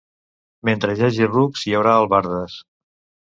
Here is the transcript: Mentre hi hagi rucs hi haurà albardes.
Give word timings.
Mentre 0.69 0.95
hi 0.95 1.03
hagi 1.07 1.27
rucs 1.27 1.67
hi 1.67 1.75
haurà 1.81 1.93
albardes. 1.99 2.57